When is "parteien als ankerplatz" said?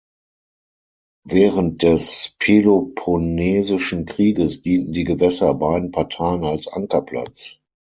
5.91-7.57